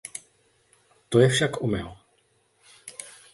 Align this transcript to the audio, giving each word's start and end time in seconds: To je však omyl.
To 1.09 1.19
je 1.19 1.29
však 1.29 1.61
omyl. 1.63 1.97